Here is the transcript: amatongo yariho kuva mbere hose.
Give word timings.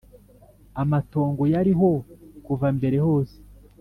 amatongo 0.81 1.43
yariho 1.53 1.89
kuva 2.45 2.67
mbere 2.77 2.97
hose. 3.05 3.37